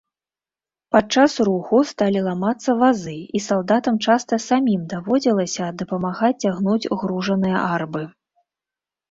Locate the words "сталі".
1.89-2.23